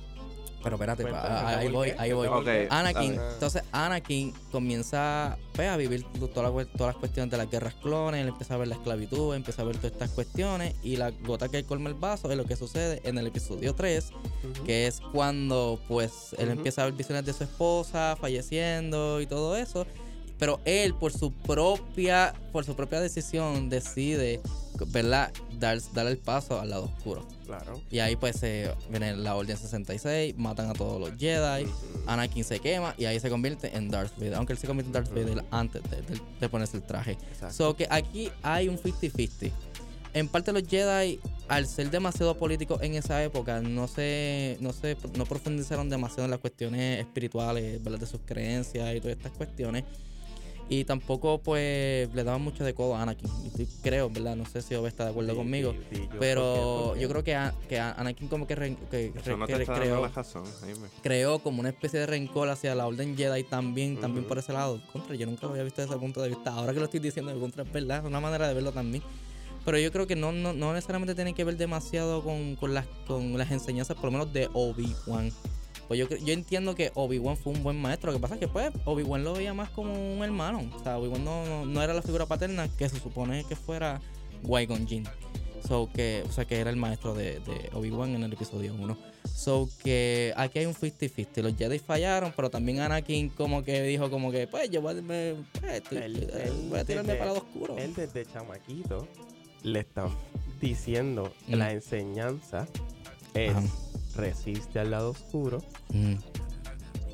[0.62, 2.29] Pero espérate, Pues, pa- pues, ahí ¿por voy, ahí voy.
[2.71, 3.31] Anakin, Ah.
[3.35, 7.51] entonces Anakin comienza pues, a vivir to- toda la cue- todas las cuestiones de las
[7.51, 10.97] guerras clones, él empieza a ver la esclavitud, empieza a ver todas estas cuestiones y
[10.97, 14.11] la gota que colma el vaso es lo que sucede en el episodio 3,
[14.53, 14.64] Ujú.
[14.64, 19.59] que es cuando pues él empieza a ver visiones de su esposa falleciendo y todo
[19.59, 19.87] eso
[20.38, 24.40] pero él por su propia por su propia decisión decide
[24.88, 27.81] verdad dar, dar el paso al lado oscuro Claro.
[27.90, 31.66] y ahí pues se viene la orden 66 matan a todos los Jedi.
[32.07, 34.92] Anakin se quema y ahí se convierte en Darth Vader aunque él se convierte en
[35.05, 35.14] Darth.
[35.14, 37.55] Vader antes de, de- de ponerse el traje Exacto.
[37.55, 39.51] So que aquí hay un 50-50.
[40.14, 41.18] En parte los Jedi,
[41.49, 46.31] al ser demasiado políticos en esa época, no se, no se no profundizaron demasiado en
[46.31, 47.99] las cuestiones espirituales, ¿verdad?
[47.99, 49.83] De sus creencias y todas estas cuestiones.
[50.66, 53.31] Y tampoco pues le daban mucho de codo a Anakin.
[53.83, 54.35] Creo, ¿verdad?
[54.35, 55.72] No sé si Ove está de acuerdo Sí, conmigo.
[55.72, 56.61] sí, sí, yo- pero ¿por qué?
[56.62, 57.00] ¿Por qué?
[57.03, 60.00] yo creo que, a- que a- Anakin como que, re- que, Eso no que creó,
[60.00, 60.44] la razón,
[61.03, 64.29] creó como una especie de rencor hacia la Orden Jedi también, también Ujú.
[64.29, 64.81] por ese lado.
[64.90, 66.53] Contra, yo nunca lo había visto desde ese punto de vista.
[66.55, 69.03] Ahora que lo estoy diciendo, de contra es verdad, es una manera de verlo también.
[69.66, 72.87] Pero yo creo que no, no, no necesariamente tiene que ver demasiado con, con las,
[73.07, 75.31] con las enseñanzas, por lo menos de Obi-Wan.
[75.88, 78.11] Pues yo, yo entiendo que Obi-Wan fue un buen maestro.
[78.12, 80.70] Lo que pasa es que pues Obi-Wan lo veía más como un hermano.
[80.75, 84.01] O sea, Obi-Wan no, no, no era la figura paterna que se supone que fuera
[84.42, 85.05] Qui-Gon Jinn.
[85.66, 88.99] So que, o sea, que era el maestro de, de Obi-Wan en el episodio 1.
[89.35, 91.40] So que aquí hay un 50-50.
[91.42, 95.03] Los Jedi fallaron, pero también Anakin como que dijo como que, pues yo voy a,
[95.03, 96.29] me- pues, estoy-
[96.68, 97.77] voy a tirarme desde- para lado oscuro.
[97.79, 99.09] Él desde chamaquito
[99.62, 100.07] le está
[100.61, 101.55] diciendo Mm.
[101.55, 102.66] la enseñanza
[103.33, 103.62] es Ajá.
[104.16, 105.59] Resiste al lado oscuro,
[105.92, 106.14] Mm,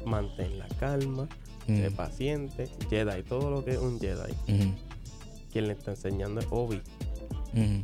[0.07, 1.29] mantén la calma,
[1.67, 4.33] mm, sé paciente, Jedi, todo lo que es un Jedi.
[4.49, 4.73] mm,
[5.53, 6.81] Quien le está enseñando es Obi.
[7.55, 7.81] mm.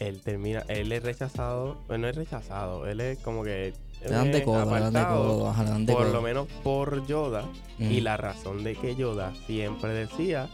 [0.00, 4.32] Él termina, él es rechazado, bueno, no es rechazado, él es como que Le dan
[4.32, 6.12] de es codo, le dan de apartado, codo, ajá, le dan de por codo.
[6.14, 7.44] lo menos por Yoda.
[7.78, 7.90] Mm.
[7.90, 10.48] Y la razón de que Yoda siempre decía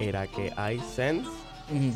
[0.00, 1.30] era que hay sense
[1.70, 1.94] Ujú.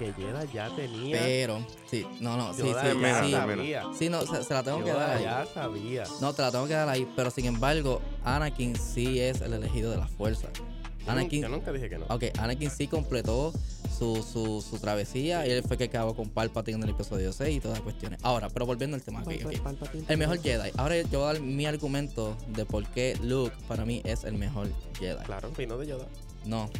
[0.00, 1.18] Que Yoda ya tenía.
[1.18, 3.30] Pero, sí, no, no, sí, sí, sí.
[3.32, 3.84] sabía.
[3.96, 5.24] Sí, no, se, se la tengo que dar ahí.
[5.24, 6.04] ya sabía.
[6.20, 7.06] No, te la tengo que dar ahí.
[7.14, 10.48] Pero sin embargo, Anakin sí es el elegido de la fuerza.
[11.06, 12.06] Anakin, Yo nunca dije que no.
[12.08, 13.52] ok, Anakin sí completó
[13.98, 17.56] su, su, su travesía y él fue que acabó con Palpatine en el episodio 6
[17.56, 18.20] y todas las cuestiones.
[18.22, 19.58] Ahora, pero volviendo al tema, ok, ok.
[19.60, 20.04] Palpatine.
[20.08, 20.70] El mejor Jedi.
[20.76, 24.34] Ahora yo voy a dar mi argumento de por qué Luke para mí es el
[24.34, 25.22] mejor Jedi.
[25.24, 26.06] Claro, vino de Yoda.
[26.44, 26.70] No.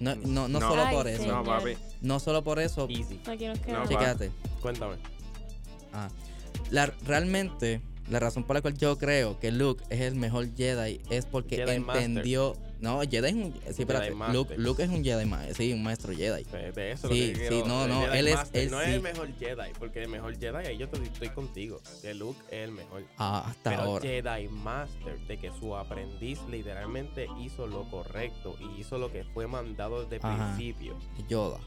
[0.00, 0.60] No, no, no, No.
[0.60, 1.22] solo Ay, por eso.
[1.22, 1.44] No, Señor.
[1.44, 1.76] papi.
[2.00, 2.88] No solo por eso.
[2.90, 3.20] Easy.
[3.26, 3.88] Aquí nos quedamos.
[4.60, 4.96] Cuéntame.
[5.92, 6.08] Ah,
[6.70, 11.00] la, realmente, la razón por la cual yo creo que Luke es el mejor Jedi
[11.10, 12.22] es porque Jedi Master.
[12.80, 13.52] No, Jedi es un.
[13.74, 14.10] Sí, espérate.
[14.12, 14.34] Master.
[14.34, 16.44] Luke, Luke es un Jedi, sí, un maestro Jedi.
[16.44, 18.86] De, eso Sí, lo que sí, quiero- no, no, Jedi él es- él No es
[18.88, 18.92] sí.
[18.94, 21.80] el mejor Jedi, porque el mejor Jedi, ahí yo te- estoy contigo.
[22.02, 23.04] Que Luke es el mejor.
[23.18, 24.02] Ah, hasta Pero ahora.
[24.04, 29.46] Jedi Master, de que su aprendiz literalmente hizo lo correcto y hizo lo que fue
[29.46, 30.54] mandado desde el Ajá.
[30.56, 30.96] principio.
[31.28, 31.60] Yoda.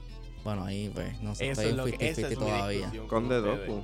[0.44, 2.78] Bueno, ahí pues, no sé, Eso estoy es lo que esa 50-50 es todavía.
[2.80, 3.68] discusión Con de ustedes.
[3.68, 3.84] Doku.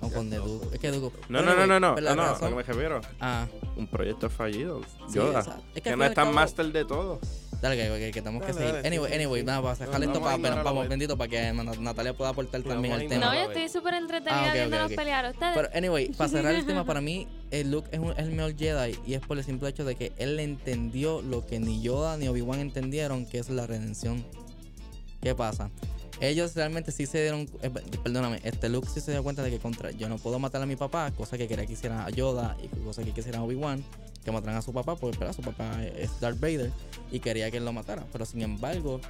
[0.00, 0.70] No, con Dooku.
[0.72, 1.12] Es que Dooku.
[1.28, 3.00] No, no, no, no, no, no, no, a me refiero.
[3.20, 4.80] Ah, Un proyecto fallido.
[5.12, 5.60] Yoda.
[5.74, 7.18] Es que no es tan master de todo.
[7.60, 8.72] Dale, que, que, que tenemos que seguir.
[8.72, 9.46] dale, anyway, sí, anyway, sí.
[9.46, 10.88] nada, para sacar No, esto a para, para, pues.
[10.88, 13.26] bendito, para que Nat- Natalia pueda aportar también a el tema.
[13.26, 14.96] No, yo estoy súper entretenida Ah, ok, ok, viéndonos ok.
[14.96, 15.30] pelear.
[15.32, 15.52] Ustedes.
[15.56, 18.56] Pero, anyway, para cerrar el tema, para mí, el Luke es, un- es el mejor
[18.56, 22.16] Jedi y es por el simple hecho de que él entendió lo que ni Yoda
[22.16, 24.24] ni Obi-Wan entendieron, que es la redención.
[25.20, 25.68] ¿Qué pasa?
[26.20, 27.70] Ellos realmente sí se dieron, eh,
[28.02, 30.66] perdóname, este Luke sí se dio cuenta de que contra, yo no puedo matar a
[30.66, 33.84] mi papá, cosa que quería que hicieran a Yoda y cosa que quisieran a Obi-Wan,
[34.24, 36.72] que mataran a su papá, porque su papá es Darth Vader
[37.12, 38.04] y quería que él lo matara.
[38.12, 39.00] Pero sin embargo,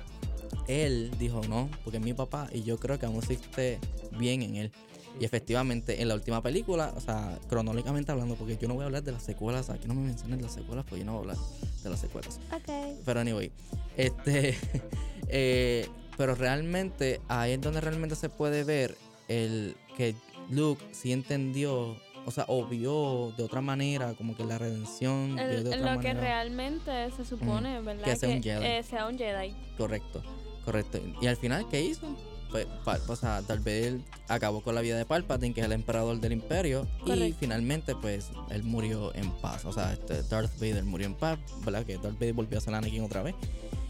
[0.67, 3.79] él dijo no, porque es mi papá y yo creo que aún existe
[4.19, 4.73] bien en él.
[5.21, 8.87] Y efectivamente, en la última película, o sea, cronológicamente hablando, porque yo no voy a
[8.87, 11.33] hablar de las secuelas, aquí no me mencionen las secuelas, porque yo no voy a
[11.33, 11.47] hablar
[11.83, 12.39] de las secuelas.
[12.53, 13.01] Ok.
[13.05, 13.51] Pero anyway,
[13.97, 14.57] este,
[15.29, 15.89] eh,
[16.19, 20.15] pero realmente ahí es donde realmente se puede ver el que
[20.51, 25.45] Luke sí entendió, o sea, o vio de otra manera, como que la redención vio
[25.45, 28.05] El- de otra lo que realmente se supone, ¿verdad?
[28.05, 28.67] que sea un Jedi.
[28.67, 29.55] eh, sea un Jedi.
[29.79, 30.23] Correcto,
[30.65, 31.01] correcto.
[31.23, 32.07] Y al final, ¿qué hizo?
[32.51, 32.67] Pues,
[33.09, 36.33] o sea, Darth Vader acabó con la vida de Palpatine, que es el emperador del
[36.33, 39.67] imperio, y finalmente, pues, él murió en paz.
[39.67, 41.85] O sea, este, Darth Vader murió en paz, ¿verdad?
[41.85, 43.35] Que Darth Vader volvió a ser Anakin otra vez.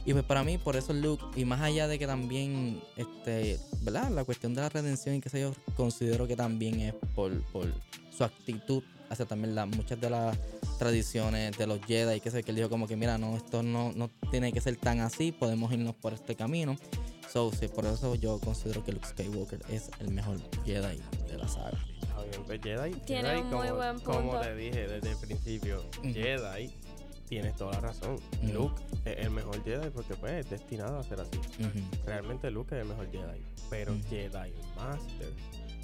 [0.08, 4.10] Y pues para mí, por eso Luke, y más allá de que también, este, ¿verdad?
[4.10, 7.66] La cuestión de la redención y qué sé yo, considero que también es por, por
[8.10, 10.34] su actitud hacia también la, muchas de las
[10.78, 13.62] tradiciones de los Jedi, y que sé que él dijo como que, mira, no, esto
[13.62, 16.78] no, no tiene que ser tan así, podemos irnos por este camino.
[17.30, 21.48] So, sí, por eso yo considero que Luke Skywalker es el mejor Jedi de la
[21.48, 21.76] saga.
[22.46, 25.84] Pues Jedi, Tiene un como, muy buen como te dije desde el principio.
[26.02, 26.72] Jedi,
[27.28, 28.14] tienes toda la razón.
[28.42, 28.52] Ujú.
[28.52, 31.38] Luke es el mejor Jedi porque pues es destinado a ser así.
[32.04, 33.42] Realmente Luke es el mejor Jedi.
[33.70, 34.02] Pero Ujú.
[34.08, 35.32] Jedi Master,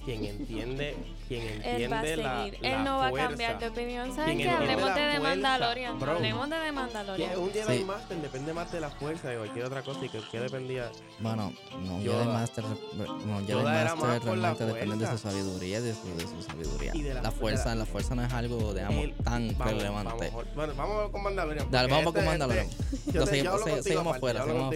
[0.04, 0.96] quien entiende,
[1.28, 2.58] quien Él va a entiende la, seguir.
[2.62, 3.28] la Él no va a fuerza.
[3.28, 4.14] cambiar de opinión.
[4.14, 4.54] ¿Saben Quien qué?
[4.54, 5.98] entiende Hablemos de The fuerza, Mandalorian.
[6.00, 6.12] bro.
[6.12, 7.38] Hablemos de The Que Mandalorian.
[7.38, 7.84] un Jedi Sí.
[7.84, 10.90] Master depende más de la fuerza de cualquier otra cosa y que, que dependía.
[11.20, 12.18] Bueno, no, Yoda.
[12.24, 15.80] Jedi Master, no, Jedi Yoda era Master más por la realmente depende de su sabiduría,
[15.80, 16.90] de su, de su sabiduría.
[16.94, 19.56] Y de la- la, de fuerza, la- la fuerza no es algo, digamos, Él- tan
[19.58, 20.30] vamos, relevante.
[20.30, 21.70] Vamos, bueno, vamos con Mandalorian.
[21.70, 22.66] Dale, vamos con este- Mandalorian.
[22.66, 24.74] este- yo Lo te- seguimos- seguimos seguimos.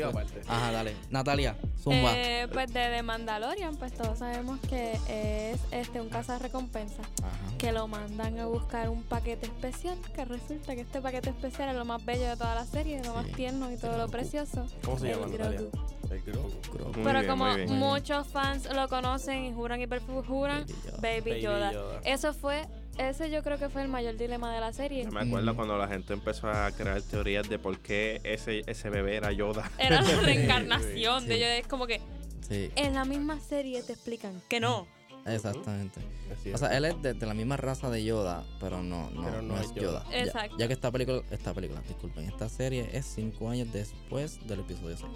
[0.48, 0.96] Ajá, dale.
[1.10, 2.12] Natalia, zumba.
[2.16, 7.58] Eh, pues de The Mandalorian, pues todos sabemos que es este un recompensa Ajá.
[7.58, 11.76] que lo mandan a buscar un paquete especial, que resulta que este paquete especial es
[11.76, 14.66] lo más bello de toda la serie, lo más tierno y todo lo precioso.
[14.84, 15.58] ¿Cómo se el llama Natalia?
[15.60, 15.78] Grogu.
[16.10, 16.92] El Grogu.
[17.04, 21.00] Pero bien, como muchos fans lo conocen y juran y perjuran, Baby Yoda.
[21.00, 21.72] Baby, Yoda.
[21.72, 22.00] Yoda.
[22.04, 22.66] Eso fue,
[22.98, 25.04] ese yo creo que fue el mayor dilema de la serie.
[25.04, 25.56] Yo me acuerdo Mm.
[25.56, 29.70] cuando la gente empezó a crear teorías de por qué ese, ese bebé era Yoda.
[29.78, 31.28] Era la reencarnación Sí.
[31.28, 31.48] de ellos.
[31.50, 32.00] Es como que
[32.48, 34.86] Sí, en la misma serie te explican que no.
[35.34, 36.00] Exactamente.
[36.32, 39.22] Así O sea, él es de, de la misma raza de Yoda, pero no, no,
[39.24, 40.04] Pero no no es Yoda.
[40.12, 40.56] Exacto.
[40.58, 44.96] Ya, que esta película, esta película, disculpen, esta serie es cinco años después del episodio
[44.96, 45.10] 6.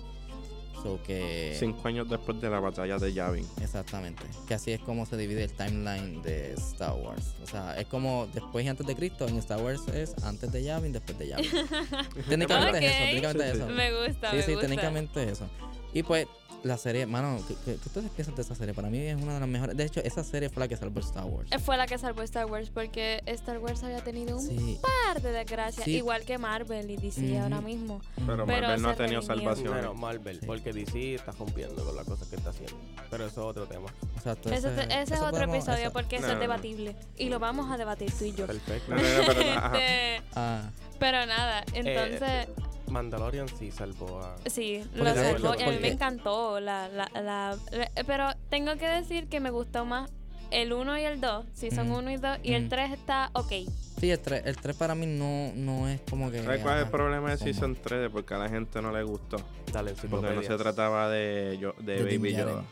[0.83, 1.55] So que.
[1.61, 3.47] Cinco años después de la batalla de Yavin.
[3.61, 4.25] Exactamente.
[4.49, 7.35] Que así es como se divide el timeline de Star Wars.
[7.41, 9.29] O sea, es como después y antes de Cristo.
[9.29, 11.49] En Star Wars es antes de Yavin, después de Yavin.
[12.29, 13.63] técnicamente es eso, técnicamente es Sí, sí.
[13.63, 13.73] eso.
[13.73, 14.67] Me gusta, Sí, me sí, gusta.
[14.67, 15.47] técnicamente es eso.
[15.93, 16.27] Y pues,
[16.63, 18.73] la serie, mano, ¿qué, qué, qué ustedes piensan de esa serie?
[18.73, 19.77] Para mí es una de las mejores.
[19.77, 21.51] De hecho, esa serie fue la que salvó Star Wars.
[21.51, 25.21] Eh, Fue la que salvó Star Wars porque Star Wars había tenido un Sí, par
[25.21, 25.97] de desgracias, Sí.
[25.97, 27.43] igual que Marvel y DC Ujú.
[27.43, 28.01] ahora mismo.
[28.15, 29.73] Pero, Pero Marvel no ha tenido salvación.
[29.73, 30.47] Bueno, Marvel, Sí.
[30.47, 32.77] porque DC está rompiendo con las cosas que está haciendo.
[33.11, 33.93] Pero eso es otro tema.
[34.17, 34.49] exacto.
[34.51, 36.41] Ese, ese es eso otro podemos- episodio eso- porque eso No, es no.
[36.43, 36.97] debatible.
[37.19, 38.47] Y lo vamos a debatir tú y yo.
[38.47, 38.87] Perfecto.
[38.95, 39.41] No, no, no, pero.
[39.41, 41.83] Este, Ah, pero nada, Eh,
[42.15, 42.47] entonces
[42.93, 44.37] Mandalorian sí salvó a.
[44.49, 46.61] Sí, Porque lo salvó y a mí me porque- encantó.
[46.61, 50.11] La, la, la, la- pero tengo que decir que me gustó más
[50.51, 52.01] el 1 y el 2, si son Ujú.
[52.01, 52.71] 1 y 2, y el Ujú.
[52.71, 53.53] 3 está ok.
[53.99, 56.43] Sí, el 3, el 3 para mí no, no es como que.
[56.43, 58.01] ¿Sabes cuál es el problema de Season 3?
[58.03, 59.37] De Porque a la gente no le gustó.
[59.73, 60.35] Dale, Porque enciclopedia.
[60.35, 62.65] no se trataba de, yo- de Baby Yoda.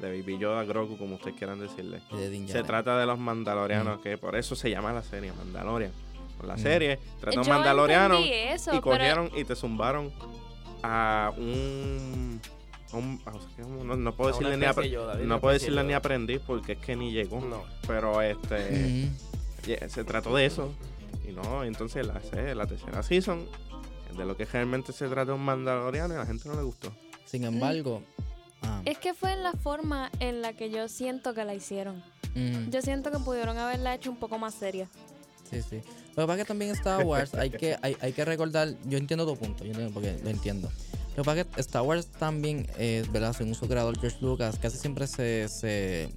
[0.00, 2.00] De Baby Yoda, Grogu, como ustedes quieran decirle.
[2.12, 5.90] de Se trata de los mandalorianos, que por eso se llama la serie Mandalorian.
[6.42, 6.58] La Mm.
[6.58, 10.12] serie, tratan Yo mandalorianos eso, y pero cogieron y te zumbaron
[10.82, 12.40] a un...
[12.92, 13.32] a
[13.84, 16.40] no, no puedo A decirle ni especie apre- Yoda, dile no puedo decirle ni aprendiz
[16.46, 17.40] porque es que ni llegó.
[17.40, 17.62] No.
[17.86, 19.08] Pero este
[19.66, 20.72] yeah, se trató de eso.
[21.28, 22.20] Y no, entonces la,
[22.54, 23.46] la tercera season
[24.16, 26.90] de lo que realmente se trata un mandaloriano y a la gente no le gustó.
[27.26, 28.02] Sin embargo.
[28.62, 32.02] ah, es que fue en la forma en la que yo siento que la hicieron.
[32.70, 34.88] Yo siento que pudieron haberla hecho un poco más seria.
[35.50, 35.80] Sí, sí.
[36.16, 38.98] Lo que pasa es que también Star Wars hay que, hay, hay que recordar, yo
[38.98, 40.70] entiendo tu punto, yo entiendo porque lo entiendo.
[41.16, 43.34] Lo que pasa es que Star Wars también, eh, ¿verdad?
[43.36, 46.08] Según su creador George Lucas, casi siempre se, se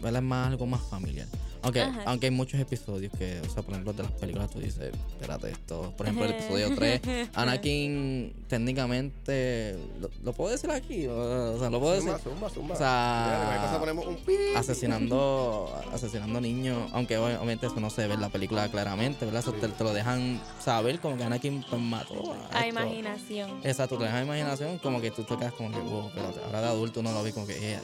[0.00, 0.22] ¿verdad?
[0.22, 1.26] Es más algo más familiar.
[1.62, 2.02] Aunque, Ajá.
[2.06, 5.50] aunque hay muchos episodios que, o sea, por ejemplo, de las películas tú dices, espérate
[5.50, 5.92] esto.
[5.96, 7.00] Por ejemplo, el episodio 3,
[7.34, 11.06] Anakin técnicamente, ¿lo, lo puedo decir aquí?
[11.06, 12.10] O sea, lo puedo decir.
[12.22, 12.74] Zumba, zumba, zumba.
[12.74, 14.34] O sea, cosa ponemos un pi.
[14.56, 19.40] asesinando asesinando niños, aunque ob- obviamente eso no se ve en la película claramente, ¿verdad?
[19.40, 22.80] Eso te, te lo dejan saber como que Anakin pues, mató a A esto.
[22.80, 23.50] imaginación.
[23.64, 26.66] Exacto, te dejan imaginación como que tú te quedas como que, wow, espérate, ahora de
[26.68, 27.78] adulto no lo vi como que, eh,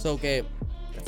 [0.00, 0.44] So que,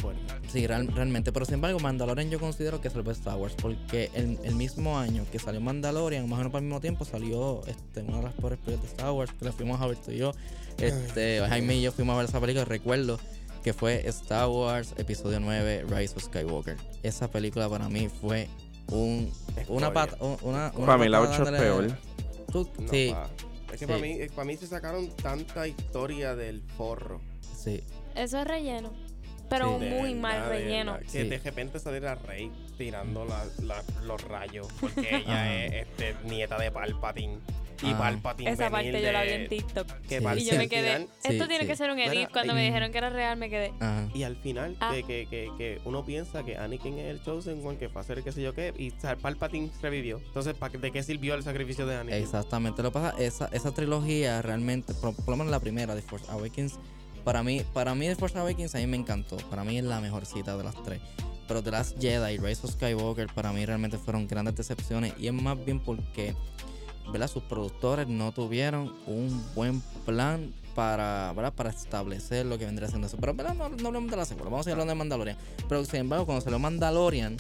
[0.01, 0.23] fuerte.
[0.51, 4.39] sí, real- realmente, pero sin embargo, Mandalorian yo considero que salvó Star Wars porque el,
[4.45, 8.01] el mismo año que salió Mandalorian, más o menos para el mismo tiempo, salió este,
[8.03, 10.19] una de las peores películas de Star Wars que la fuimos a ver tú y
[10.19, 10.33] yo.
[10.79, 13.19] Este, Jaime y yo fuimos a ver esa película, recuerdo
[13.63, 16.77] que fue Star Wars Episodio 9 Rise of Skywalker.
[17.03, 18.49] Esa película para mí fue
[18.89, 19.31] un
[19.69, 21.99] una pata, un- una, una Para mí la patada 8 es peor.
[22.51, 23.31] Tú- No, sí, pa.
[23.67, 23.87] Es que Sí.
[23.87, 27.21] para mí, eh, para mí se sacaron tanta historia del forro.
[27.55, 27.83] sí.
[28.17, 28.91] Eso es relleno.
[29.51, 29.85] Pero Sí.
[29.85, 30.99] De muy mal verdad, relleno.
[31.01, 31.29] Que Sí.
[31.29, 34.69] de repente saliera Rey tirando la- la- los rayos.
[34.81, 37.39] Porque ella es este, nieta de Palpatine.
[37.83, 37.99] Y Ajá.
[37.99, 39.87] Palpatine Esa parte yo la vi en TikTok.
[40.07, 40.25] que Sí.
[40.25, 40.83] Pal- Y yo me quedé.
[40.97, 41.67] final- Esto Sí, tiene sí.
[41.67, 42.29] que ser un edit.
[42.31, 43.73] Cuando me y- dijeron que era real, me quedé.
[43.81, 44.07] Ajá.
[44.13, 44.93] Y al final, Ah.
[44.93, 48.05] de que, que, que uno piensa que Anakin es el Chosen One, que fue a
[48.05, 50.19] hacer qué sé yo qué, y o sea, Palpatine revivió.
[50.19, 52.23] Entonces, ¿pa- ¿de qué sirvió el sacrificio de Anakin?
[52.23, 52.83] Exactamente.
[52.83, 56.31] Lo que pasa, esa, esa trilogía realmente, por, por lo menos la primera de Force
[56.31, 56.79] Awakens,
[57.25, 59.37] para mí, para mí The Force Awakens a mí me encantó.
[59.49, 61.01] Para mí es la mejor cita de las tres.
[61.47, 65.15] Pero The Last Jedi y Rise of Skywalker para mí realmente fueron grandes decepciones.
[65.19, 66.35] Y es más bien porque,
[67.13, 67.29] ¿verdad?
[67.29, 71.53] Sus productores no tuvieron un buen plan para, ¿verdad?
[71.53, 73.17] para establecer lo que vendría siendo eso.
[73.19, 73.55] Pero ¿verdad?
[73.55, 75.37] No, no hablemos de la secuela, vamos a ir hablando de Mandalorian.
[75.69, 77.37] Pero sin embargo, cuando salió Mandalorian,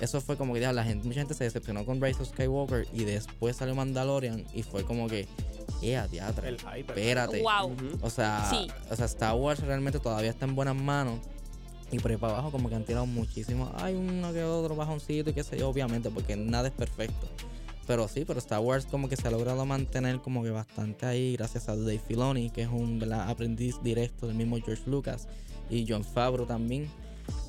[0.00, 3.56] eso fue como que ya mucha gente se decepcionó con Rise of Skywalker y después
[3.56, 5.28] salió Mandalorian y fue como que,
[5.82, 6.80] eh, teatro, El hype.
[6.92, 7.42] espérate.
[7.42, 7.74] Wow.
[8.02, 8.68] O sea, Sí.
[8.90, 11.18] o sea, Star Wars realmente todavía está en buenas manos.
[11.92, 13.70] Y por ahí para abajo como que han tirado muchísimo.
[13.76, 17.28] Hay uno que otro bajoncito y qué sé yo, obviamente, porque nada es perfecto.
[17.86, 21.32] Pero sí, pero Star Wars como que se ha logrado mantener como que bastante ahí
[21.36, 23.28] gracias a Dave Filoni, que es un ¿verdad?
[23.28, 25.26] aprendiz directo del mismo George Lucas.
[25.68, 26.88] Y John Favreau también,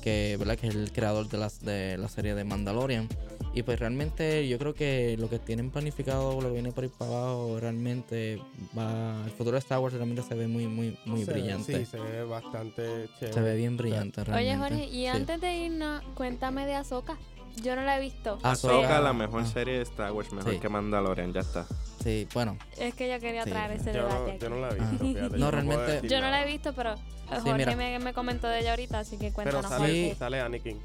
[0.02, 0.56] que, ¿verdad?
[0.58, 3.08] que es el creador de, las, de la serie de Mandalorian.
[3.54, 6.90] Y pues realmente yo creo que lo que tienen planificado, lo que viene por ahí
[6.96, 8.40] para abajo, realmente
[8.76, 9.22] va...
[9.26, 11.78] El futuro de Star Wars realmente se ve muy, muy, muy Se- brillante.
[11.80, 13.32] Sí, se ve bastante chévere.
[13.34, 14.56] Se ve bien brillante Oye, realmente.
[14.76, 15.06] Jorge, y Sí.
[15.06, 17.18] antes de irnos, cuéntame de Ahsoka.
[17.62, 18.38] Yo no la he visto.
[18.42, 18.98] Ahsoka.
[19.02, 19.46] La mejor Ah.
[19.46, 20.58] serie de Star Wars, mejor Sí.
[20.58, 21.66] que Mandalorian, ya está.
[22.02, 23.50] Sí, bueno, Es que yo quería Sí.
[23.50, 24.38] traer ese Yo debate no, aquí.
[24.40, 26.94] yo no la he visto, fíjate, No, yo realmente- no la he visto, pero
[27.28, 27.76] Jorge mira.
[27.76, 29.68] me, me comentó de ella ahorita, así que Pero cuéntanos.
[29.68, 30.16] sale, Sí.
[30.18, 30.80] Sale Anakin.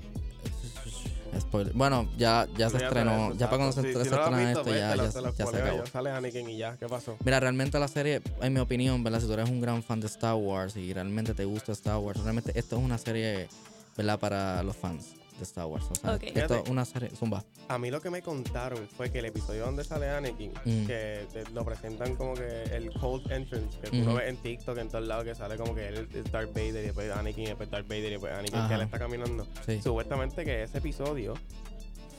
[1.40, 1.74] spoiler.
[1.74, 3.28] Bueno, ya, ya se estrenó.
[3.30, 5.86] eso, Ya para cuando se, se Si- estrena esto, ya, ya, se acabó.
[5.86, 7.16] Sale Anakin y ya, ¿qué pasó?
[7.24, 9.20] Mira, realmente la serie, en mi opinión, ¿verdad?
[9.20, 12.22] Si tú eres un gran fan de Star Wars y realmente te gusta Star Wars,
[12.24, 13.48] realmente esto es una serie,
[13.96, 14.20] ¿verdad?
[14.20, 15.86] Para los fans de Star Wars.
[15.92, 17.10] O sea, esto es una serie.
[17.10, 17.44] Zumba.
[17.68, 20.86] A mí lo que me contaron fue que el episodio donde sale Anakin, Mm.
[20.88, 24.78] que te- lo presentan como que el cold entrance, que tú lo ves en TikTok
[24.78, 27.48] en todos lados, que sale como que él es Darth Vader y después Anakin y
[27.48, 28.68] después Darth Vader y después Anakin, Ajá.
[28.68, 29.48] que él está caminando.
[29.66, 29.82] Sí.
[29.82, 31.34] Supuestamente que ese episodio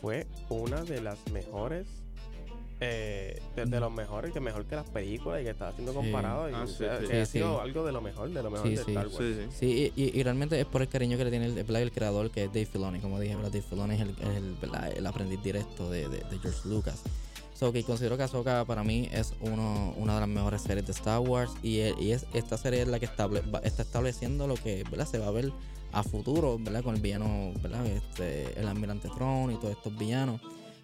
[0.00, 1.86] fue una de las mejores,
[2.80, 5.96] eh, de, de los mejores, que mejor que las películas y que estaba siendo Sí.
[5.98, 6.48] comparado.
[6.48, 7.06] Y, Ah, o sí, sea, sí.
[7.06, 7.60] que ha sido sí.
[7.64, 8.90] algo de lo mejor, de lo mejor Sí, de sí.
[8.92, 9.18] Star Wars.
[9.18, 9.46] Sí, sí.
[9.58, 11.82] Sí, y, y- realmente es por el cariño que le tiene el, ¿verdad?
[11.82, 13.00] el creador, que es Dave Filoni.
[13.00, 13.50] Como dije, ¿verdad?
[13.50, 14.56] Dave Filoni es el, es el,
[14.96, 17.02] el aprendiz directo de, de- de George Lucas.
[17.54, 20.92] So, que considero que Ahsoka para mí es uno, una de las mejores series de
[20.92, 21.50] Star Wars.
[21.64, 24.84] Y, e- y es, esta serie es la que estable, va- está estableciendo lo que
[24.88, 25.08] ¿verdad?
[25.08, 25.50] se va a ver
[25.90, 26.84] a futuro, ¿verdad?
[26.84, 27.84] Con el villano, ¿verdad?
[27.86, 30.40] Este, el almirante Throne y todos estos villanos.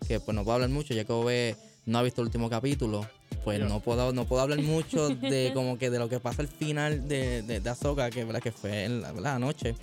[0.09, 3.07] Que pues no puedo hablar mucho, ya que Ove no ha visto el último capítulo.
[3.45, 6.49] pues no puedo, no puedo hablar mucho de como que de lo que pasa al
[6.49, 8.41] final de, de, de Ahsoka, que, ¿verdad?
[8.41, 9.37] que fue en la, ¿verdad?
[9.37, 9.75] anoche.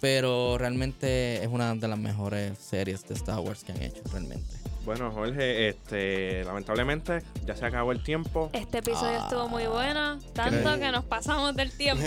[0.00, 4.54] Pero realmente es una de las mejores series de Star Wars que han hecho, realmente.
[4.88, 8.48] Bueno, Jorge, este, lamentablemente ya se acabó el tiempo.
[8.54, 12.06] Este episodio estuvo muy bueno, tanto que nos pasamos del tiempo.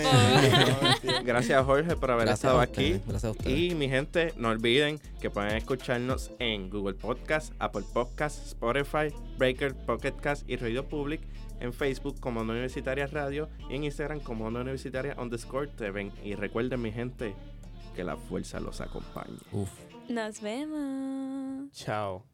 [1.24, 2.94] Gracias, Jorge, por haber Gracias estado a aquí.
[3.06, 3.56] gracias a ustedes.
[3.56, 9.76] Y mi gente, no olviden que pueden escucharnos en Google Podcast, Apple Podcast, Spotify, Breaker,
[9.86, 11.20] Pocket Cast y Radio Public.
[11.60, 16.10] En Facebook como Onda Universitaria Radio y en Instagram como Onda Universitaria underscore TV.
[16.24, 17.36] Y recuerden, mi gente,
[17.94, 19.38] que la fuerza los acompañe.
[19.52, 19.70] Uf.
[20.08, 21.70] Nos vemos.
[21.70, 22.31] Chao.